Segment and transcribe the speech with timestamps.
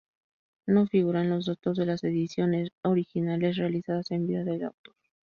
[0.65, 4.95] No figuran los datos de las ediciones originales realizadas en vida del autor.